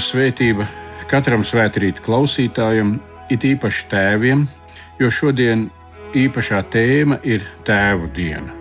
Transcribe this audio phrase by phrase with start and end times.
[0.00, 0.64] Svētība
[1.10, 2.94] katram svētkrīt klausītājam,
[3.28, 4.46] it īpaši tēviem,
[5.00, 5.66] jo šodien
[6.16, 8.52] īpašā tēma ir Tēvu diena.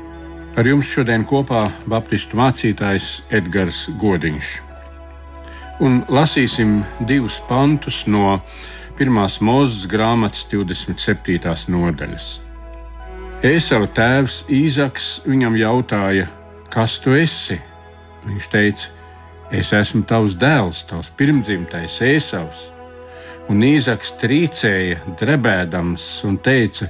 [0.60, 4.52] Ar jums šodien kopā Baptistu mācītājs Edgars Godiņš.
[5.82, 8.42] Un lasīsim divus pantus no
[9.00, 9.16] 1.
[9.42, 11.72] mūzes grāmatas 27.
[11.72, 12.32] nodaļas.
[13.48, 16.28] Ēsava tēvs Īzaks viņam jautāja,
[16.70, 17.58] kas tu esi?
[18.28, 18.92] Viņš teica,
[19.52, 22.70] Es esmu tavs dēls, tavs pirmdzimtais ēsavs.
[23.52, 26.88] Un Īzaks trīcēja, drebēdams, un teica: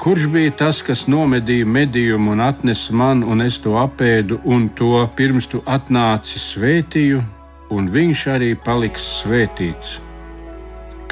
[0.00, 5.02] Kurš bija tas, kas nomedīja medījumu un atnesa man, un es to apēdu, un to
[5.18, 7.20] pirms tu atnāci svētīju,
[7.76, 9.98] un viņš arī paliks svētīts?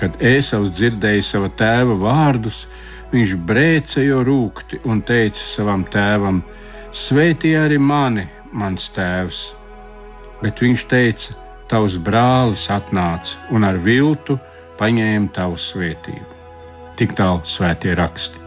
[0.01, 2.63] Kad Ēsavs dzirdēja sava tēva vārdus,
[3.13, 6.41] viņš brēcēja rūkti un teica savam tēvam:
[6.97, 8.25] Svētī arī mani,
[8.57, 9.45] mans tēvs!
[10.43, 11.37] Bet viņš teica:
[11.67, 14.39] Tavs brālis atnāca un ar viltu
[14.79, 16.35] paņēma tavu svētību.
[16.97, 18.46] Tik tālu svētie raksti.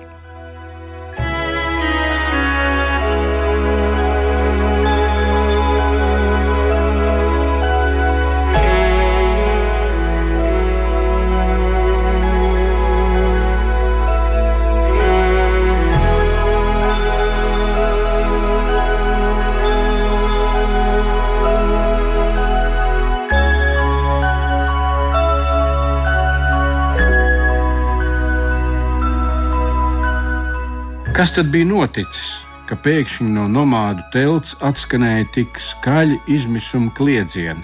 [31.19, 32.27] Kas tad bija noticis,
[32.63, 37.59] ka pēkšņi no nomādu telts atskanēja tik skaļi izmisuma kliedzieni?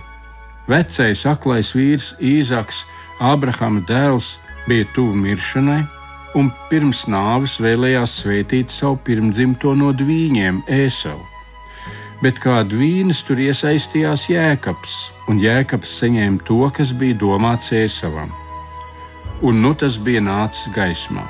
[0.67, 2.81] Vecais aklais vīrs Īzaks,
[3.23, 4.33] Ābrahama dēls,
[4.67, 5.77] bija tuvu miršanai,
[6.35, 11.23] un pirms nāves vēlējās svētīt savu pirmdzimto no dvīņiem, Ēsavu.
[12.25, 14.99] Bet kā dvīnes tur iesaistījās Jēkabs,
[15.31, 18.35] un Jēkabs saņēma to, kas bija domāts Ēsavam.
[19.47, 21.23] Un nu tas bija nācis gaismā.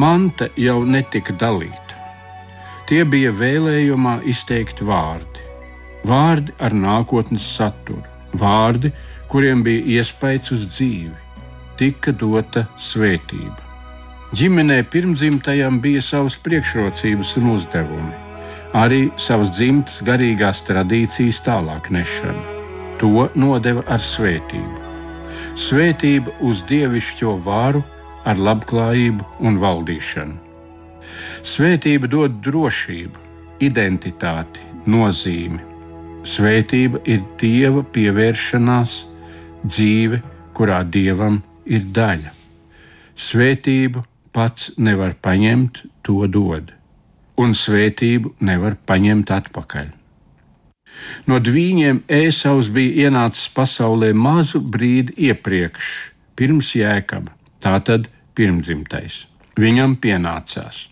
[0.00, 1.96] Manta jau netika dalīta.
[2.88, 5.42] Tie bija vēlējumā izteikti vārdi,
[6.08, 8.00] vārdi ar nākotnes saturu,
[8.32, 8.92] vārdi,
[9.28, 11.12] kuriem bija iespējas uz dzīvi,
[11.76, 13.60] tika dota svētība.
[14.32, 18.12] Ģimenē pirmdzimtajam bija savas priekšrocības un uzdevumi,
[18.72, 22.60] arī savas dzimtas garīgās tradīcijas tālāk nešana.
[22.96, 24.80] To nodeva ar svētību.
[25.60, 27.82] Svētība uz dievišķo varu
[28.28, 30.38] ar labklājību un valdīšanu.
[31.42, 33.22] Svētība dod drošību,
[33.62, 35.60] identitāti, nozīmi.
[36.22, 38.94] Svētība ir dieva pievēršanās,
[39.66, 40.22] dzīve,
[40.54, 42.30] kurā dievam ir daļa.
[43.18, 46.70] Svētību pats nevar paņemt, to dod,
[47.38, 49.90] un svētību nevar paņemt atpakaļ.
[51.26, 55.92] No dvīņiem Ēsaus bija ienācis pasaulē mazu brīdi iepriekš,
[56.36, 58.08] pirms jēkaba tātad
[58.38, 59.26] pirmdzimtais.
[59.60, 60.88] Viņam pienācās.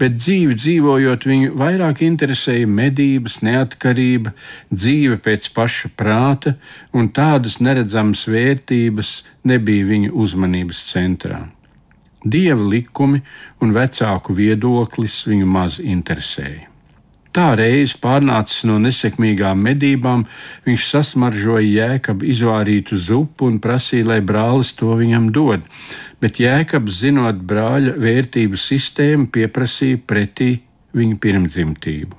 [0.00, 4.32] Bet dzīvi dzīvojot, viņu vairāk interesēja medības, neatkarība,
[4.72, 6.56] dzīve pēc paša prāta,
[6.92, 9.12] un tādas neredzamas vērtības
[9.46, 11.44] nebija viņa uzmanības centrā.
[12.24, 13.22] Dieva likumi
[13.62, 16.66] un vecāku viedoklis viņu maz interesēja.
[17.30, 20.24] Tā reiz pārnācis no nesekmīgām medībām,
[20.66, 25.62] viņš sasmaržoja jēkabu izvārītu zupu un prasīja, lai brālis to viņam dod,
[26.20, 30.52] bet jēkabs, zinot brāļa vērtību sistēmu, pieprasīja pretī
[30.96, 32.16] viņa pirmdzimtību.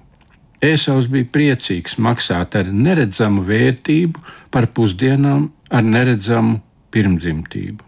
[0.62, 4.22] Ēsaus bija priecīgs maksāt ar neredzamu vērtību
[4.54, 6.60] par pusdienām ar neredzamu
[6.94, 7.88] pirmdzimtību.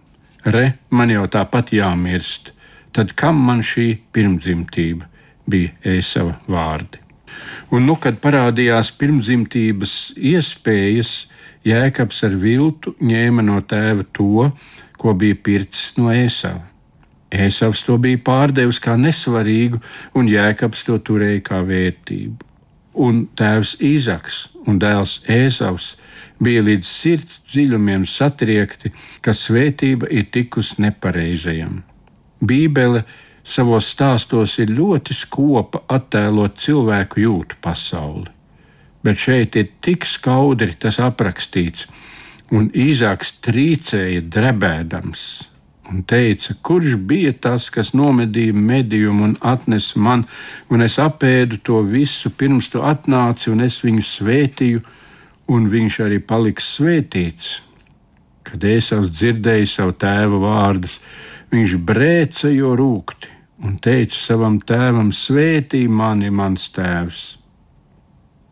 [0.53, 2.52] Re, man jau tāpat jāmirst,
[2.91, 5.07] tad kam man šī pirmdzimtība
[5.50, 7.00] bija Ēsava vārdi?
[7.73, 11.13] Un, nu, kad parādījās pirmdzimtības iespējas,
[11.68, 14.50] Jēkabs ar viltu ņēma no tēva to,
[15.00, 16.66] ko bija pircis no ēsava.
[17.34, 19.79] Ēsavs to bija pārdevis kā nesvarīgu,
[20.13, 22.52] un Jēkabs to turēja kā vērtību.
[23.03, 25.96] Un tēvs Īzaks un dēls Ēsavs
[26.44, 28.91] bija līdz sirds dziļumiem satriekti,
[29.22, 31.82] ka svētība ir tikus nepareizajam.
[32.43, 33.03] Bībele
[33.43, 38.29] savos stāstos ir ļoti skopa attēlot cilvēku jūtu pasauli.
[39.03, 41.88] Bet šeit ir tik skaudri tas aprakstīts,
[42.55, 45.26] un īzāks trīcēja drebēdams
[45.90, 50.23] un teica, kurš bija tas, kas nomedīja medījumu un atnesa man,
[50.72, 54.82] un es apēdu to visu pirms tu atnāci, un es viņu svētīju,
[55.53, 57.53] un viņš arī paliks svētīts.
[58.44, 60.97] Kad es dzirdēju savu tēva vārdus,
[61.52, 63.32] viņš brēca jo rūkti
[63.64, 67.42] un teicu savam tēvam: Svētī mani, mans tēvs!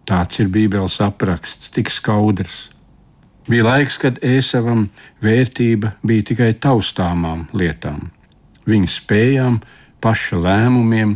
[0.09, 2.69] Tāds ir Bībeles apraksts, tik skaudrs.
[3.49, 4.87] Bija laiks, kad ēsavam
[5.23, 8.09] vērtība bija tikai taustāmām lietām,
[8.69, 9.59] viņa spējām,
[10.01, 11.15] paša lēmumiem,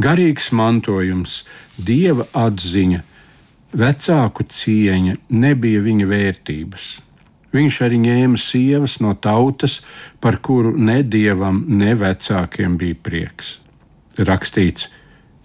[0.00, 1.42] garīgs mantojums,
[1.76, 3.02] dieva atziņa,
[3.76, 6.86] vecāku cieņa nebija viņa vērtības.
[7.56, 9.80] Viņš arī ņēma sievas no tautas,
[10.20, 13.56] par kuru ne dievam, ne vecākiem bija prieks.
[14.18, 14.90] Rakstīts,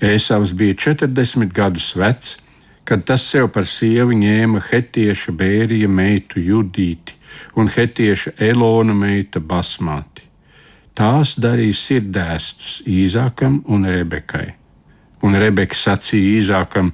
[0.01, 2.37] Ēsavs bija 40 gadus vecs,
[2.83, 7.13] kad tas sev par sievu ņēma hetieša bērija meitu Judīti
[7.55, 10.25] un hetieša Elona meita Basmāti.
[10.97, 14.47] Tās darīja sirdēstus Īzākam un Rebekai.
[15.21, 16.91] Un Rebeka sacīja Īzākam: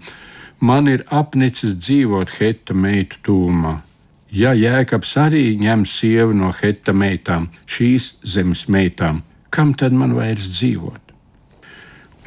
[0.60, 3.78] Man ir apnicis dzīvot heta meitu tūmā.
[4.32, 10.50] Ja Jēkabs arī ņem sievu no heta meitām, šīs zemes meitām, kam tad man vairs
[10.60, 11.07] dzīvot?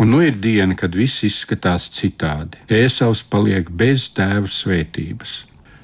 [0.00, 2.56] Un nu ir diena, kad viss izskatās citādi.
[2.72, 5.42] Ēsavs paliek bez tēva svētības.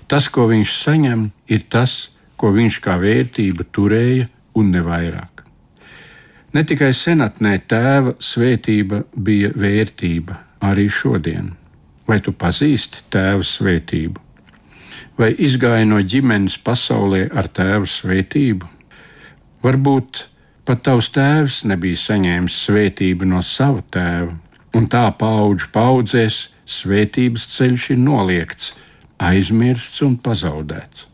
[0.09, 1.97] Tas, ko viņš saņem, ir tas,
[2.41, 5.43] ko viņš kā vērtība turēja, un ne vairāk.
[6.57, 11.51] Ne tikai senatnē tēva svētība bija vērtība, arī šodien.
[12.09, 14.23] Vai tu pazīsti tēva svētību?
[15.21, 18.73] Vai izgāji no ģimenes pasaulē ar tēva svētību?
[19.61, 20.23] Varbūt
[20.67, 24.33] Pat tavs tēvs nebija saņēmis svētību no sava tēva,
[24.75, 28.73] un tā paudžu paudzēs svētības ceļš ir noliegts,
[29.23, 31.05] aizmirsts un pazaudēts.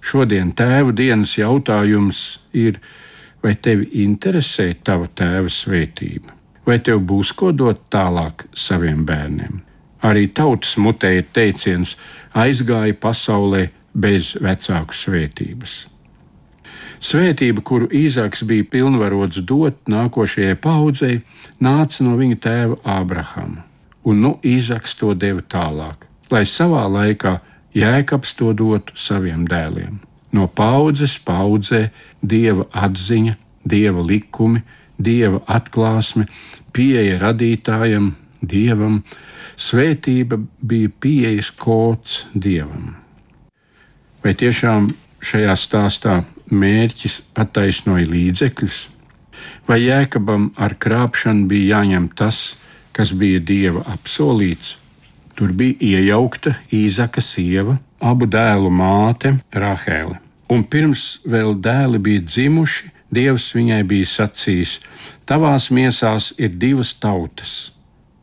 [0.00, 2.22] Šodien tēva dienas jautājums
[2.56, 2.78] ir,
[3.44, 6.32] vai tevi interesē tava tēva svētība,
[6.64, 9.60] vai tev būs ko dot tālāk saviem bērniem.
[10.08, 11.98] Arī tautas mutē ir teiciens:
[12.32, 15.76] aizgāja pasaulē bez vecāku svētības.
[17.00, 21.20] Svētība, kuru Īzāks bija pilnvarots dot nākošajai paudzei,
[21.60, 23.64] nāca no viņa tēva Ābrahama,
[24.04, 27.38] un nu Īzāks to deva tālāk, lai savā laikā
[27.76, 30.00] Jēkabs to dotu saviem dēliem.
[30.32, 31.90] No paudzes paudzē
[32.22, 33.36] dieva atziņa,
[33.68, 34.62] dieva likumi,
[34.96, 36.26] dieva atklāsme,
[36.72, 39.02] pieeja radītājam, dievam,
[39.56, 42.94] svētība bija pieejas kods dievam.
[44.24, 44.90] Vai tiešām
[45.20, 46.16] šajā stāstā
[46.50, 48.78] mērķis attaisnoja līdzekļus,
[49.68, 52.56] vai jēkabam ar krāpšanu bija jāņem tas,
[52.96, 54.76] kas bija dieva apsolīts.
[55.36, 60.16] Tur bija iejaukta Īzaka sieva, abu dēlu māte Rahēle.
[60.48, 64.80] Un pirms vēl dēli bija dzimuši, Dievs viņai bija sacījis:
[65.26, 67.72] Tavās miesās ir divas tautas,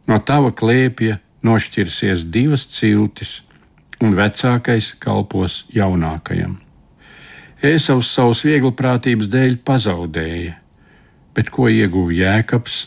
[0.07, 3.41] no tava klēpja nošķirsies divas ciltis,
[4.03, 6.59] un vecākais kalpos jaunākajam.
[7.63, 10.57] Ēsavs savas vieglprātības dēļ pazaudēja,
[11.31, 12.79] bet ko ieguva Jēkabs?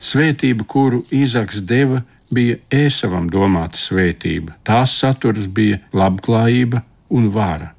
[0.00, 1.98] Svētība, kuru Īzaks deva,
[2.32, 4.54] bija ēsavam domāta svētība.
[4.64, 6.80] Tās saturs bija labklājība
[7.12, 7.74] un vara,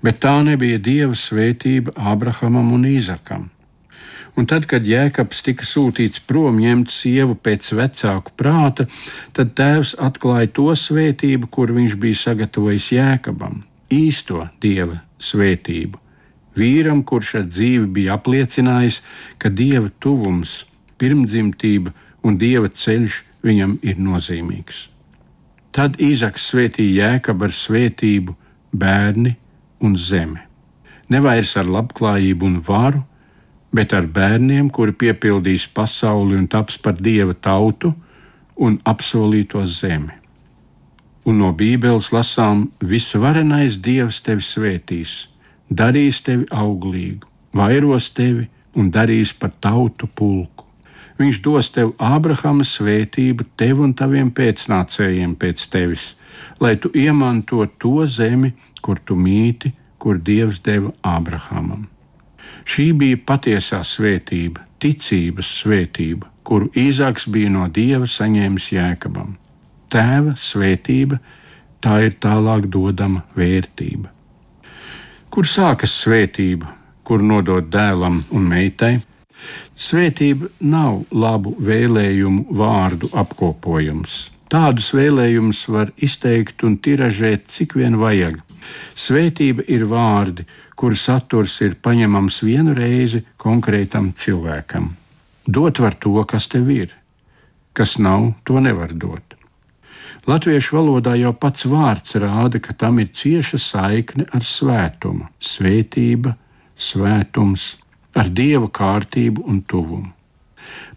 [0.00, 3.50] bet tā nebija dieva svētība Abrahamam un Īzakam.
[4.32, 8.88] Un tad, kad Jēkabs tika sūtīts prom ņemt sievu pēc vecāku prāta,
[9.36, 13.60] tad tēvs atklāja to svētību, kur viņš bija sagatavojis Jēkabam
[13.92, 15.98] īsto dieva svētību.
[16.58, 19.00] Vīram, kurš ar dzīvi bija apliecinājis,
[19.40, 20.66] ka dieva tuvums,
[21.00, 24.88] pirmdzimtība un dieva ceļš viņam ir nozīmīgs.
[25.72, 28.36] Tad Īzaks svētīja jēkabu ar svētību,
[28.72, 29.36] bērni
[29.80, 30.42] un zemi.
[31.08, 33.02] Nevairs ar labklājību un varu,
[33.72, 37.94] bet ar bērniem, kuri piepildīs pasauli un taps par dieva tautu
[38.60, 40.21] un apsolīto zemi
[41.26, 45.12] un no Bībeles lasām, visvarenais Dievs tevi svētīs,
[45.70, 48.48] darīs tevi auglīgu, vairos tevi
[48.78, 50.66] un darīs par tautu pulku.
[51.20, 56.06] Viņš dos tev Ābrahama svētību, tev un taviem pēcnācējiem pēc tevis,
[56.58, 59.70] lai tu iemanto to zemi, kur tu mīti,
[60.02, 61.86] kur Dievs deva Ābrahamam.
[62.66, 69.36] Šī bija patiesā svētība, ticības svētība, kuru Īzāks bija no Dieva saņēmis jēkabam
[69.92, 71.18] tēva svētība,
[71.82, 74.10] tā ir tālāk dodama vērtība.
[75.32, 76.68] Kur sākas svētība,
[77.04, 78.98] kur nodot dēlam un meitai?
[79.72, 84.28] Svētība nav labu vēlējumu vārdu apkopojums.
[84.52, 88.36] Tādus vēlējumus var izteikt un tiražēt, cik vien vajag.
[88.94, 90.44] Svētība ir vārdi,
[90.76, 94.92] kuru saturs ir paņemams vienu reizi konkrētam cilvēkam.
[95.48, 96.92] Dot var to, kas tev ir,
[97.72, 99.31] kas nav, to nevar dot.
[100.26, 106.36] Latviešu valodā jau pats vārds rāda, ka tam ir cieša saikne ar svētumu, svētība,
[106.78, 107.72] svētums,
[108.14, 110.12] ar dieva kārtību un tuvumu.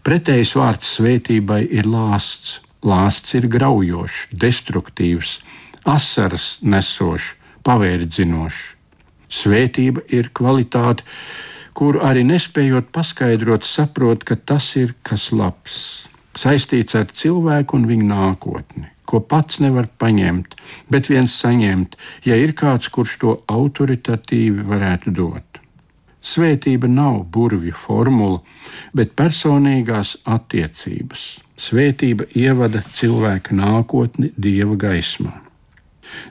[0.06, 2.60] Pretējs vārds svētībai ir lāsts.
[2.86, 5.40] Lāsts ir graujošs, destruktīvs,
[5.90, 7.32] asaras nesošs,
[7.66, 8.60] pavērdzinošs.
[9.26, 11.02] Svētība ir kvalitāte,
[11.74, 15.80] kuru arī nespējot paskaidrot, saprot, ka tas ir kas labs,
[16.38, 20.56] saistīts ar cilvēku un viņa nākotni, ko pats nevar paņemt,
[20.90, 21.96] bet viens saņemt,
[22.26, 25.62] ja ir kāds, kurš to autoritatīvi varētu dot.
[26.26, 28.40] Svētība nav burvju formula,
[28.96, 31.26] bet personīgās attiecības.
[31.56, 35.36] Svētība ievada cilvēka nākotni dieva gaismā.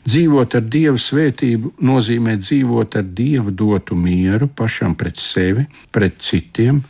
[0.05, 6.81] Dzīvot ar Dieva svētību nozīmē dzīvot ar Dieva dotu mieru pašam pret sevi, pret citiem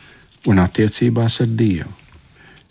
[0.50, 2.05] un attiecībās ar Dievu.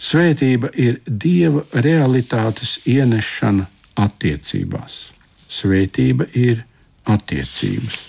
[0.04, 3.64] Svētība ir Dieva realitātes ienešana
[4.04, 4.98] attiecībās.
[5.48, 6.64] Svētība ir
[7.08, 8.00] attiecības.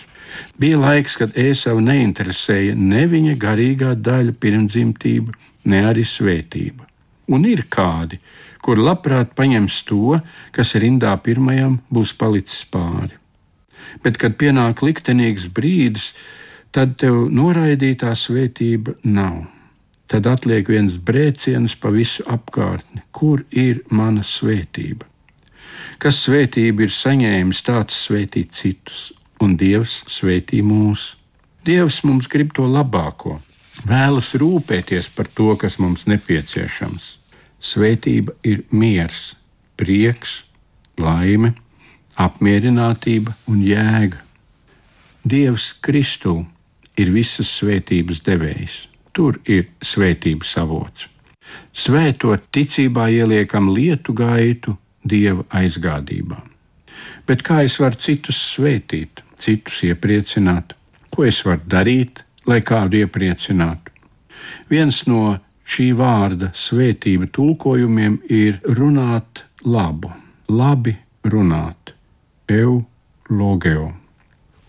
[0.60, 5.36] Bija laiks, kad Ēsavu neinteresēja ne viņa garīgā daļa pirmdzimtība,
[5.72, 6.84] ne arī svētība.
[7.32, 8.20] Un ir kādi,
[8.62, 10.20] kur labprāt paņems to,
[10.52, 13.16] kas rindā pirmajam būs palicis pāri.
[14.04, 16.12] Bet, kad pienāk liktenīgs brīdis,
[16.76, 19.46] tad tev noraidītā svētība nav.
[20.12, 23.02] Tad atliek viens brēciens pa visu apkārtni.
[23.12, 25.08] Kur ir mana svētība?
[25.98, 29.10] Kas svētību ir saņēmis, tāds svētī citus,
[29.42, 31.16] un Dievs svētī mūs.
[31.66, 33.40] Dievs mums grib to labāko,
[33.90, 37.16] vēlas rūpēties par to, kas mums nepieciešams.
[37.66, 39.34] Svētība ir miers,
[39.80, 40.44] prieks,
[41.02, 41.56] laime,
[42.16, 44.22] apmierinātība un jēga.
[45.26, 46.44] Dievs Kristū
[47.02, 48.84] ir visas svētības devējs.
[49.16, 51.08] Tur ir svētības avots.
[51.76, 56.40] Svētot ticībā ieliekam lietu gaitu Dieva aizgādībā.
[57.28, 60.74] Bet kā es varu citus svētīt, citus iepriecināt?
[61.14, 63.94] Ko es varu darīt, lai kādu iepriecinātu?
[64.70, 70.12] Viens no šī vārda svētība tulkojumiem ir runāt labu,
[70.50, 70.96] labi
[71.26, 71.94] runāt,
[72.50, 73.92] eulogeo.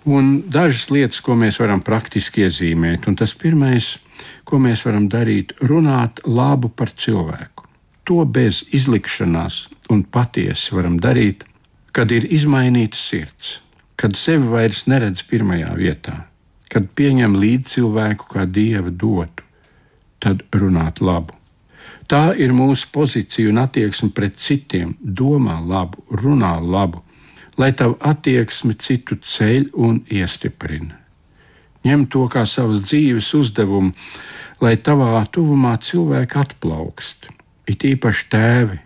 [0.06, 3.96] Un dažas lietas, ko mēs varam praktiski iezīmēt, un tas pirmais,
[4.44, 7.66] ko mēs varam darīt, runāt labu par cilvēku.
[8.06, 11.42] To bez izlikšanās un patiesi varam darīt,
[11.92, 13.58] kad ir izmainīta sirds,
[13.96, 16.20] kad sevi vairs neredz pirmajā vietā,
[16.70, 19.46] kad pieņem līdzi cilvēku kā dieva dotu
[20.20, 21.34] tad runāt labu.
[22.06, 24.94] Tā ir mūsu pozīcija un attieksme pret citiem.
[25.00, 27.02] Domā labu, runā labu,
[27.58, 31.00] lai tavu attieksmi citu ceļ un iestiprina.
[31.86, 33.92] Ņem to kā savas dzīves uzdevumu,
[34.62, 37.30] lai tavā tuvumā cilvēki atplaukst.
[37.70, 38.78] It īpaši tēvi,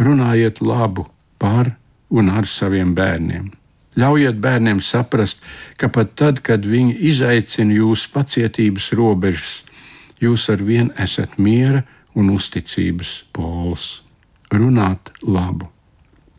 [0.00, 1.06] runājiet labu
[1.38, 1.74] par
[2.10, 3.50] un ar saviem bērniem.
[3.98, 5.40] Ļaujiet bērniem saprast,
[5.76, 9.60] ka pat tad, kad viņi izaicina jūsu pacietības robežas,
[10.22, 11.82] jūs ar vienu esat miera
[12.14, 14.00] un uzticības pols.
[14.50, 15.68] Runāt labu.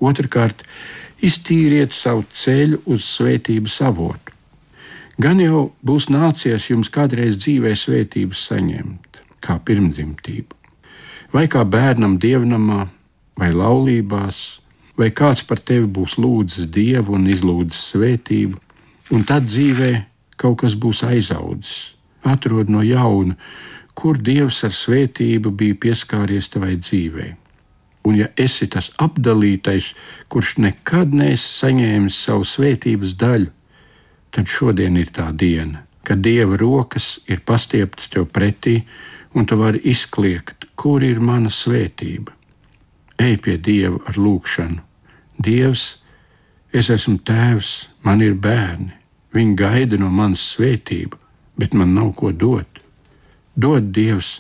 [0.01, 0.63] Otrakārt,
[1.21, 4.30] iztīriet savu ceļu uz svētības avotu.
[5.19, 10.55] Gan jau būs nācies jums kādreiz dzīvē svētības saņemt, kā pirmdzimtību,
[11.33, 12.87] vai kā bērnam dievnamā,
[13.35, 14.61] vai laulībās,
[14.97, 18.59] vai kāds par tevi būs lūdzis dievu un izlūdzis svētību,
[19.11, 19.91] un tad dzīvē
[20.41, 21.93] kaut kas būs aizaudzis.
[22.23, 23.35] Atrod no jauna,
[23.97, 27.31] kur Dievs ar svētību bija pieskāries tavai dzīvei.
[28.05, 29.91] Un ja esi tas apdalītais,
[30.29, 33.49] kurš nekad neesi saņēmis savu svētības daļu,
[34.31, 38.81] tad šodien ir tā diena, kad Dieva rokas ir pastieptas tev pretī,
[39.33, 42.33] un tu vari izkliegt, kur ir mana svētība.
[43.21, 44.81] Ej pie Dieva ar lūgšanu.
[45.41, 45.85] Dievs,
[46.73, 47.71] es esmu tēvs,
[48.03, 48.91] man ir bērni,
[49.35, 51.17] viņi gaida no manas svētību,
[51.57, 52.81] bet man nav ko dot
[53.55, 54.39] dod Dievs,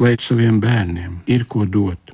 [0.00, 2.12] lai saviem bērniem ir ko dot.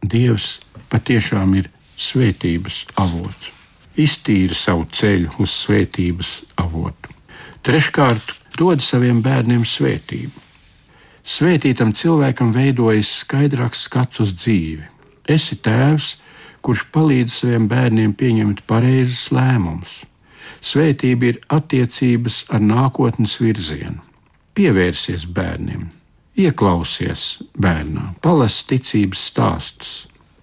[0.00, 0.60] Dievs
[0.90, 3.59] patiešām ir svētības avots.
[4.00, 7.14] Iztīra savu ceļu uz svētības avotu.
[7.66, 10.46] Treškārt, dod saviem bērniem svētību.
[11.30, 14.86] Svētītam cilvēkam veidojas skaidrāks skats uz dzīvi.
[15.28, 16.14] Esi tēvs,
[16.64, 20.00] kurš palīdz saviem bērniem pieņemt pareizus lēmumus.
[20.60, 24.00] Svētība ir attiecības ar nākotnes virzienu
[24.60, 25.86] pievērsies bērniem,
[26.36, 29.92] ieklausies bērnā, palas ticības stāstus,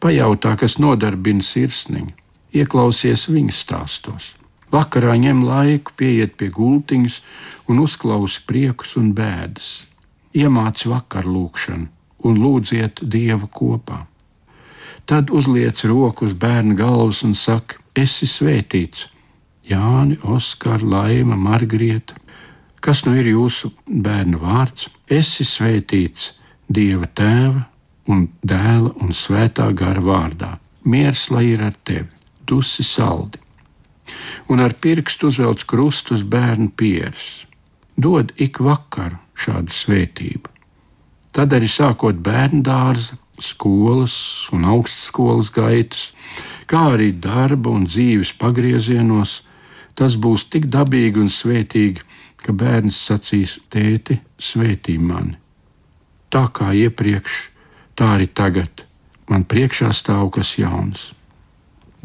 [0.02, 2.16] pajautā, kas nodarbina sirsniņu,
[2.58, 4.34] ieklausies viņa stāstos.
[4.74, 7.22] Vakarā ņem laiku, pieiet pie gultiņas
[7.72, 9.88] un uzklausi priekus un bēdas.
[10.36, 11.88] Iemāci vakarlūkšanu
[12.28, 14.04] un lūdziet Dievu kopā.
[15.08, 19.08] Tad uzliec roku uz bērna galvas un saka: Esi svētīts!
[19.68, 22.16] Jāni, Oskar, Laima, Margrieta,
[22.88, 24.88] Kas nu ir jūsu bērnu vārds?
[25.12, 26.34] Esi svētīts
[26.72, 27.66] Dieva tēva
[28.12, 30.54] un dēla un svētā gara vārdā.
[30.88, 32.08] Miers lai ir ar tevi,
[32.48, 33.39] dusi saldi.
[34.48, 37.46] un ar pirkstu uzvelc krustu uz bērnu pieres.
[37.98, 40.54] Dod ik vakaru šādu svētību.
[41.34, 44.16] Tad arī sākot bērnu dārza, skolas
[44.54, 46.12] un augstskolas gaitas,
[46.70, 49.42] kā arī darba un dzīves pagriezienos,
[49.98, 52.01] tas būs tik dabīgi un svētīgi,
[52.42, 55.38] ka bērns sacīs: Tēti, svētī mani!
[56.34, 57.38] Tā kā iepriekš,
[57.96, 58.84] tā arī tagad
[59.30, 61.12] man priekšā stāv kas jauns.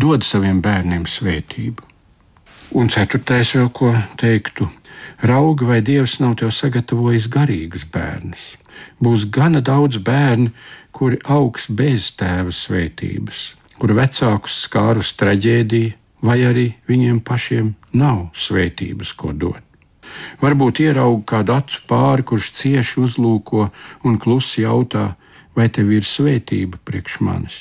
[0.00, 1.88] Dod saviem bērniem svētību.
[2.72, 4.70] Un ceturtais vēl ko teiktu.
[5.22, 8.44] Raugi, vai Dievs nav tev sagatavojis garīgus bērnus?
[9.02, 10.52] Būs gana daudz bērnu,
[10.92, 19.12] kuri augs bez tēva svētības, kuru vecākus skārus traģēdija, vai arī viņiem pašiem nav svētības,
[19.12, 19.60] ko dot.
[20.40, 23.68] Varbūt ieraug kādu acu pāri, kurš cieši uzlūko
[24.08, 25.12] un klusi jautā,
[25.56, 27.58] vai tev ir svētība priekš manis.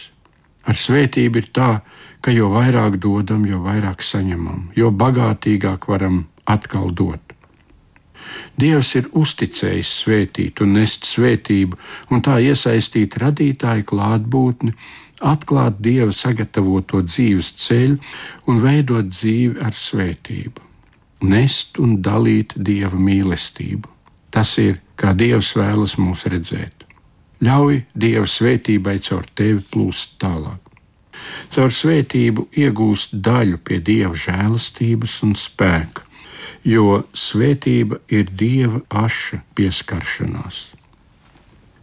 [0.63, 6.91] Ar svētību ir tā, ka jo vairāk dodam, jo vairāk saņemam, jo bagātīgāk varam atkal
[6.93, 7.33] dot.
[8.61, 11.77] Dievs ir uzticējis svētīt un nest svētību,
[12.11, 14.75] un tā iesaistīt radītāju klātbūtni,
[15.21, 17.97] atklāt Dieva sagatavoto dzīves ceļu
[18.49, 20.71] un veidot dzīvi ar svētību
[21.21, 23.89] nest un dalīt dieva mīlestību.
[24.31, 26.85] Tas ir, kā Dievs vēlas mūs redzēt.
[27.41, 30.60] Ļauj Dieva svētībai caur tevi plūst tālāk.
[31.51, 36.05] Caur svētību iegūst daļu pie Dieva žēlastības un spēka,
[36.63, 40.61] jo svētība ir Dieva paša pieskaršanās.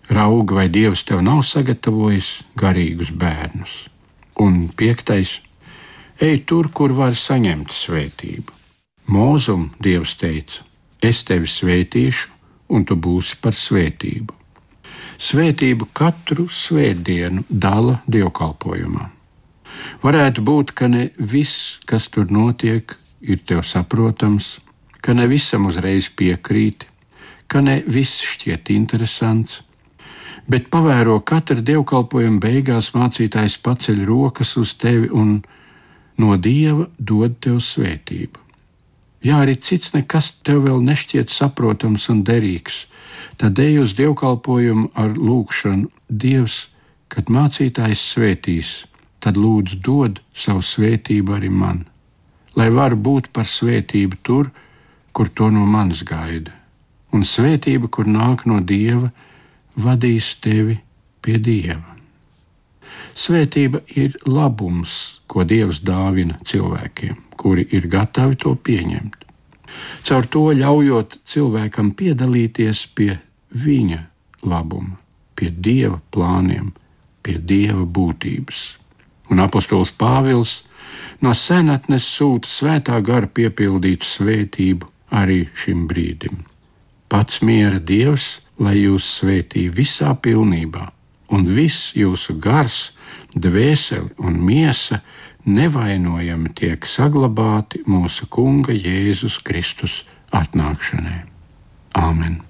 [0.08, 3.74] Rauga, vai Dievs tev nav sagatavojis garīgus bērnus.
[4.40, 5.40] Un piektais-
[6.28, 8.56] ej tur, kur var saņemt svētību.
[9.08, 10.64] Mūzum Dievs teica:
[11.02, 12.28] Es tevi svētīšu,
[12.70, 14.32] un tu būsi par svētību.
[15.18, 19.17] Svētību katru svētdienu dala dievkalpojumā.
[20.02, 24.58] Varētu būt, ka ne viss, kas tur notiek, ir tev saprotams,
[25.00, 26.86] ka ne visam uzreiz piekrīti,
[27.48, 29.62] ka ne viss šķiet interesants,
[30.48, 35.40] bet pavēro katra dievkalpojuma beigās mācītājs paceļ rokas uz tevi un
[36.18, 38.44] no dieva dod tev svētību.
[39.24, 42.84] Ja arī cits nekas tev vēl nešķiet saprotams un derīgs,
[43.38, 45.90] tad ej uz dievkalpojumu ar lūgšanu.
[46.08, 46.68] Dievs,
[47.12, 48.70] kad mācītājs svētīs,
[49.20, 51.84] tad lūdzu dod savu svētību arī man,
[52.56, 54.50] lai varu būt par svētību tur,
[55.12, 56.52] kur to no manis gaida,
[57.12, 59.10] un svētība, kur nāk no Dieva,
[59.76, 60.78] vadīs tevi
[61.22, 61.96] pie Dieva.
[63.18, 69.24] Svētība ir labums, ko Dievs dāvina cilvēkiem kuri ir gatavi to pieņemt.
[70.08, 73.18] Caur to ļaujot cilvēkam piedalīties pie
[73.64, 74.00] viņa
[74.48, 74.98] labuma,
[75.38, 76.72] pie dieva plāniem,
[77.22, 78.62] pie dieva būtības.
[79.28, 80.62] Un apostols Pāvils
[81.24, 84.88] no senatnes sūta svētā gara piepildītu svētību
[85.18, 86.44] arī šim brīdim.
[87.08, 90.88] Pats miera dievs, lai jūs svētī visā pilnībā,
[91.32, 92.90] un viss jūsu gars,
[93.34, 95.00] dvēseli un miesa
[95.48, 100.02] nevainojami tiek saglabāti mūsu Kunga Jēzus Kristus
[100.34, 101.24] atnākšanai.
[101.96, 102.42] Āmen!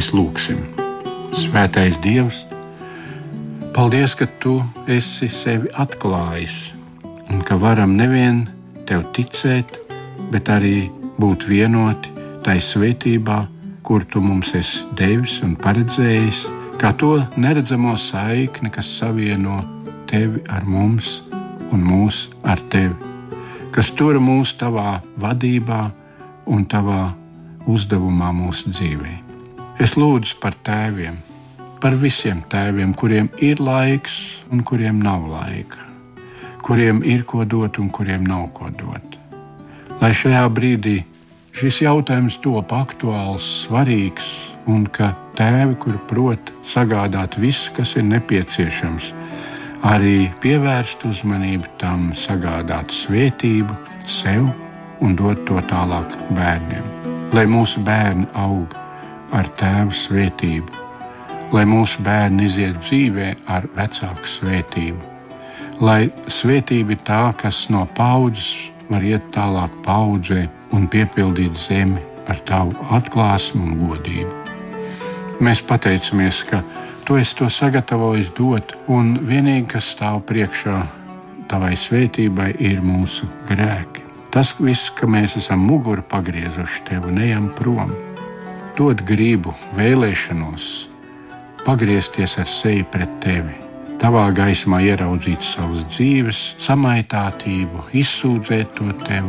[0.00, 0.60] Mēs lūgsim,
[1.36, 2.38] Svētais Dievs,
[3.76, 4.54] paldies, ka Tu
[4.88, 6.54] esi sevi atklājis
[7.28, 8.48] un ka varam nevienu
[8.88, 9.76] tev ticēt,
[10.32, 10.88] bet arī
[11.20, 13.42] būt vienoti tai svētībā,
[13.84, 16.46] kur tu mums esi devis un paredzējis,
[16.80, 19.60] kā to neredzamo saikni, kas savieno
[20.08, 21.18] tevi ar mums
[21.76, 22.96] un mūs ar tevi,
[23.76, 25.88] kas tur mūs tavā vadībā
[26.48, 27.10] un tavā
[27.68, 29.29] uzdevumā mūsu dzīvē.
[29.80, 31.16] Es lūdzu par tēviem,
[31.80, 34.18] par visiem tēviem, kuriem ir laiks
[34.52, 35.90] un kuriem nav laika
[36.70, 39.16] kuriem ir ko dot un kuriem nav ko dot.
[40.00, 41.00] Lai šajā brīdī
[41.56, 44.28] šis jautājums top aktuāls, svarīgs,
[44.70, 49.10] un ka tēvi, kur prot sagādāt visu, kas ir nepieciešams,
[49.90, 54.46] arī pievērst uzmanību tam, sagādāt svētību sev
[55.00, 56.86] un dot to tālāk bērniem.
[57.34, 58.78] Lai mūsu bērni aug
[59.36, 60.86] ar tēvu svētību,
[61.54, 65.00] lai mūsu bērni iziet dzīvē ar vecāku svētību,
[65.80, 72.38] lai svētība ir tā, kas no paudzes var iet tālāk paudzē un piepildīt zemi ar
[72.46, 74.36] tavu atklāsmu un godību.
[75.40, 76.60] Mēs pateicamies, ka
[77.06, 80.76] tu esi to sagatavojis dot, un vienīgi, kas stāv priekšā
[81.50, 84.04] tavai svētībai, ir mūsu grēki.
[84.30, 87.90] Tas viss, ka mēs esam muguru pagriezuši tev un ejam prom,
[88.80, 90.66] dod gribu, vēlēšanos,
[91.66, 93.58] pagriezties ar seju pret tevi,
[94.00, 99.28] tavā gaismā ieraudzīt savas dzīves, samaitātību, izsūdzēt to tev.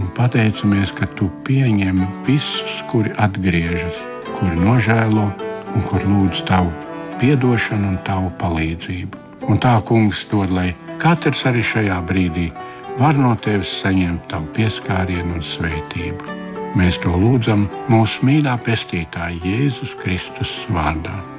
[0.00, 4.00] Un pateicamies, ka tu pieņem visus, kuri atgriežas,
[4.40, 5.28] kuri nožēlo
[5.70, 6.74] un kur lūdz tavu
[7.20, 9.22] atdošanu un tavu palīdzību.
[9.52, 10.70] Un tā, kungs, dod, lai
[11.02, 12.48] katrs arī šajā brīdī
[12.98, 16.39] var no tevis saņemt tavu pieskārienu un svētību.
[16.78, 21.29] Mēs to lūdzam mūsu mīļā pestītāja Jēzus Kristus vārdā.